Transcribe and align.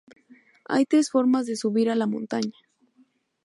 Hay 0.65 0.87
tres 0.87 1.11
formas 1.11 1.45
de 1.45 1.55
subir 1.55 1.87
a 1.91 1.93
la 1.93 2.07
montaña. 2.07 2.57